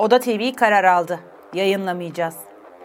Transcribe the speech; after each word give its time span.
Oda 0.00 0.20
TV 0.20 0.52
karar 0.52 0.84
aldı. 0.84 1.20
Yayınlamayacağız. 1.54 2.34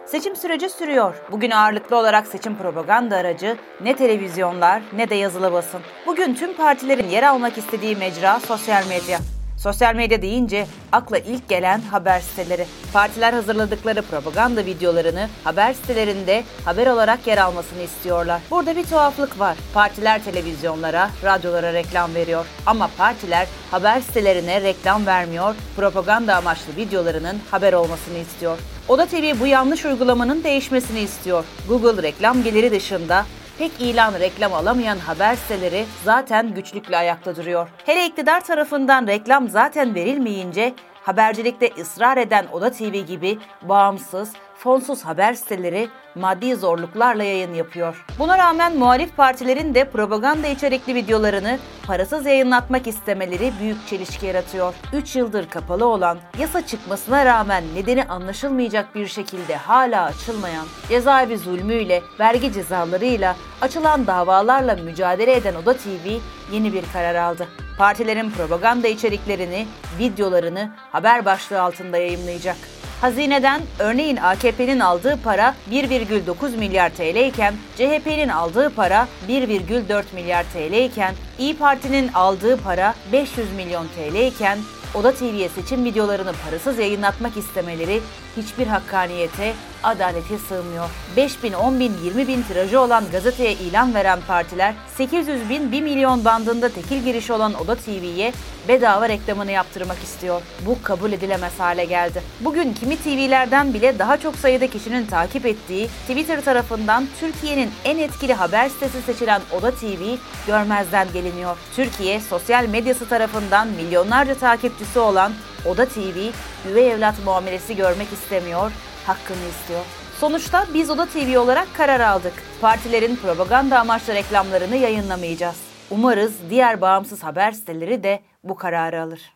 Seçim 0.06 0.36
süreci 0.36 0.68
sürüyor. 0.70 1.14
Bugün 1.32 1.50
ağırlıklı 1.50 1.96
olarak 1.96 2.26
seçim 2.26 2.56
propaganda 2.56 3.16
aracı 3.16 3.56
ne 3.80 3.96
televizyonlar 3.96 4.82
ne 4.96 5.10
de 5.10 5.14
yazılı 5.14 5.52
basın. 5.52 5.80
Bugün 6.06 6.34
tüm 6.34 6.56
partilerin 6.56 7.08
yer 7.08 7.22
almak 7.22 7.58
istediği 7.58 7.96
mecra 7.96 8.40
sosyal 8.40 8.86
medya. 8.88 9.18
Sosyal 9.56 9.94
medya 9.94 10.22
deyince 10.22 10.66
akla 10.92 11.18
ilk 11.18 11.48
gelen 11.48 11.80
haber 11.80 12.20
siteleri. 12.20 12.66
Partiler 12.92 13.32
hazırladıkları 13.32 14.02
propaganda 14.02 14.66
videolarını 14.66 15.28
haber 15.44 15.72
sitelerinde 15.72 16.44
haber 16.64 16.86
olarak 16.86 17.26
yer 17.26 17.38
almasını 17.38 17.82
istiyorlar. 17.82 18.42
Burada 18.50 18.76
bir 18.76 18.84
tuhaflık 18.84 19.38
var. 19.40 19.56
Partiler 19.74 20.24
televizyonlara, 20.24 21.10
radyolara 21.24 21.72
reklam 21.72 22.14
veriyor. 22.14 22.46
Ama 22.66 22.90
partiler 22.98 23.46
haber 23.70 24.00
sitelerine 24.00 24.62
reklam 24.62 25.06
vermiyor, 25.06 25.54
propaganda 25.76 26.36
amaçlı 26.36 26.76
videolarının 26.76 27.40
haber 27.50 27.72
olmasını 27.72 28.18
istiyor. 28.18 28.58
Oda 28.88 29.06
TV 29.06 29.40
bu 29.40 29.46
yanlış 29.46 29.84
uygulamanın 29.84 30.44
değişmesini 30.44 31.00
istiyor. 31.00 31.44
Google 31.68 32.02
reklam 32.02 32.42
geliri 32.42 32.70
dışında 32.70 33.26
pek 33.58 33.80
ilan 33.80 34.14
reklam 34.20 34.54
alamayan 34.54 34.98
haber 34.98 35.36
siteleri 35.36 35.84
zaten 36.04 36.54
güçlükle 36.54 36.96
ayakta 36.96 37.36
duruyor. 37.36 37.68
Hele 37.86 38.06
iktidar 38.06 38.44
tarafından 38.44 39.06
reklam 39.06 39.48
zaten 39.48 39.94
verilmeyince 39.94 40.74
habercilikte 41.02 41.70
ısrar 41.80 42.16
eden 42.16 42.46
Oda 42.52 42.72
TV 42.72 42.96
gibi 43.06 43.38
bağımsız, 43.62 44.32
fonsuz 44.58 45.04
haber 45.04 45.34
siteleri 45.34 45.88
maddi 46.14 46.56
zorluklarla 46.56 47.22
yayın 47.22 47.54
yapıyor. 47.54 48.04
Buna 48.18 48.38
rağmen 48.38 48.76
muhalif 48.76 49.16
partilerin 49.16 49.74
de 49.74 49.90
propaganda 49.90 50.46
içerikli 50.46 50.94
videolarını 50.94 51.58
parasız 51.86 52.26
yayınlatmak 52.26 52.86
istemeleri 52.86 53.52
büyük 53.60 53.86
çelişki 53.88 54.26
yaratıyor. 54.26 54.74
3 54.92 55.16
yıldır 55.16 55.48
kapalı 55.48 55.86
olan, 55.86 56.18
yasa 56.38 56.66
çıkmasına 56.66 57.24
rağmen 57.24 57.64
nedeni 57.74 58.04
anlaşılmayacak 58.04 58.94
bir 58.94 59.06
şekilde 59.06 59.56
hala 59.56 60.04
açılmayan, 60.04 60.66
cezaevi 60.88 61.38
zulmüyle, 61.38 62.02
vergi 62.20 62.52
cezalarıyla, 62.52 63.36
açılan 63.60 64.06
davalarla 64.06 64.74
mücadele 64.76 65.36
eden 65.36 65.54
Oda 65.54 65.74
TV 65.74 66.08
yeni 66.52 66.72
bir 66.72 66.84
karar 66.92 67.14
aldı. 67.14 67.48
Partilerin 67.78 68.30
propaganda 68.30 68.88
içeriklerini, 68.88 69.66
videolarını 69.98 70.70
haber 70.92 71.24
başlığı 71.24 71.62
altında 71.62 71.98
yayınlayacak. 71.98 72.56
Hazineden 73.00 73.62
örneğin 73.78 74.16
AKP'nin 74.16 74.80
aldığı 74.80 75.22
para 75.24 75.54
1,9 75.70 76.56
milyar 76.56 76.90
TL 76.90 77.16
iken 77.16 77.54
CHP'nin 77.76 78.28
aldığı 78.28 78.70
para 78.70 79.08
1,4 79.28 80.04
milyar 80.14 80.44
TL 80.52 80.72
iken 80.72 81.14
İyi 81.38 81.56
Parti'nin 81.56 82.08
aldığı 82.08 82.56
para 82.56 82.94
500 83.12 83.52
milyon 83.52 83.86
TL 83.86 84.14
iken 84.14 84.58
Oda 84.94 85.12
TV'ye 85.12 85.48
seçim 85.48 85.84
videolarını 85.84 86.32
parasız 86.44 86.78
yayınlatmak 86.78 87.36
istemeleri 87.36 88.00
hiçbir 88.36 88.66
hakkaniyete, 88.66 89.54
adalete 89.82 90.38
sığmıyor. 90.38 90.88
5 91.16 91.42
bin, 91.42 91.52
10 91.52 91.80
bin, 91.80 91.92
20 92.04 92.28
bin 92.28 92.42
tirajı 92.42 92.80
olan 92.80 93.04
gazeteye 93.12 93.52
ilan 93.52 93.94
veren 93.94 94.18
partiler 94.26 94.74
800 94.96 95.48
bin, 95.48 95.72
1 95.72 95.82
milyon 95.82 96.24
bandında 96.24 96.68
tekil 96.68 97.04
giriş 97.04 97.30
olan 97.30 97.54
Oda 97.54 97.74
TV'ye 97.74 98.32
bedava 98.68 99.08
reklamını 99.08 99.50
yaptırmak 99.50 99.98
istiyor. 100.02 100.42
Bu 100.66 100.82
kabul 100.82 101.12
edilemez 101.12 101.52
hale 101.58 101.84
geldi. 101.84 102.22
Bugün 102.40 102.72
kimi 102.72 102.96
TV'lerden 102.96 103.74
bile 103.74 103.98
daha 103.98 104.16
çok 104.16 104.36
sayıda 104.36 104.66
kişinin 104.66 105.06
takip 105.06 105.46
ettiği 105.46 105.86
Twitter 105.86 106.44
tarafından 106.44 107.06
Türkiye'nin 107.20 107.70
en 107.84 107.98
etkili 107.98 108.34
haber 108.34 108.68
sitesi 108.68 109.02
seçilen 109.02 109.42
Oda 109.58 109.70
TV 109.70 110.16
görmezden 110.46 111.08
geliniyor. 111.12 111.56
Türkiye 111.76 112.20
sosyal 112.20 112.66
medyası 112.66 113.08
tarafından 113.08 113.68
milyonlarca 113.68 114.34
takipçisi 114.76 114.98
olan 114.98 115.32
Oda 115.66 115.86
TV 115.86 116.30
üvey 116.70 116.92
evlat 116.92 117.14
muamelesi 117.24 117.76
görmek 117.76 118.12
istemiyor, 118.12 118.72
hakkını 119.06 119.48
istiyor. 119.50 119.84
Sonuçta 120.20 120.66
biz 120.74 120.90
Oda 120.90 121.06
TV 121.06 121.38
olarak 121.38 121.68
karar 121.74 122.00
aldık. 122.00 122.32
Partilerin 122.60 123.16
propaganda 123.16 123.80
amaçlı 123.80 124.14
reklamlarını 124.14 124.76
yayınlamayacağız. 124.76 125.56
Umarız 125.90 126.34
diğer 126.50 126.80
bağımsız 126.80 127.22
haber 127.22 127.52
siteleri 127.52 128.02
de 128.02 128.20
bu 128.44 128.56
kararı 128.56 129.02
alır. 129.02 129.35